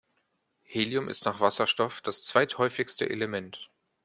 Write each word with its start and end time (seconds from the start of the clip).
Helium 0.63 1.09
ist 1.09 1.25
nach 1.25 1.41
Wasserstoff 1.41 2.01
das 2.01 2.25
zweithäufigste 2.25 3.07
Element. 3.07 3.69